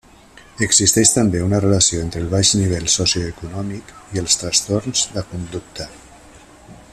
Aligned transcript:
Existeix 0.67 1.11
també 1.17 1.41
una 1.47 1.59
relació 1.65 1.99
entre 2.05 2.23
el 2.25 2.31
baix 2.31 2.53
nivell 2.61 2.87
socioeconòmic 2.93 3.93
i 4.17 4.23
els 4.23 4.39
trastorns 4.45 5.05
de 5.19 5.25
conducta. 5.35 5.89